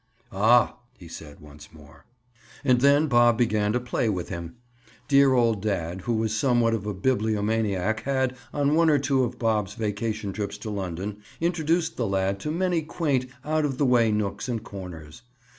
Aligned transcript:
"Aw!" 0.31 0.79
he 0.97 1.07
said 1.07 1.39
once 1.41 1.71
more. 1.71 2.05
And 2.63 2.81
then 2.81 3.05
Bob 3.05 3.37
began 3.37 3.71
to 3.73 3.79
play 3.79 4.09
with 4.09 4.29
him. 4.29 4.55
Dear 5.07 5.33
old 5.35 5.61
dad 5.61 6.01
who 6.01 6.13
was 6.15 6.35
somewhat 6.35 6.73
of 6.73 6.87
a 6.87 6.93
bibliomaniac 6.95 7.99
had, 7.99 8.35
on 8.51 8.73
one 8.73 8.89
or 8.89 8.97
two 8.97 9.23
of 9.23 9.37
Bob's 9.37 9.75
vacation 9.75 10.33
trips 10.33 10.57
to 10.57 10.71
London, 10.71 11.21
introduced 11.39 11.97
the 11.97 12.07
lad 12.07 12.39
to 12.39 12.49
many 12.49 12.81
quaint, 12.81 13.27
out 13.45 13.63
of 13.63 13.77
the 13.77 13.85
way 13.85 14.11
nooks 14.11 14.49
and 14.49 14.63
corners. 14.63 15.21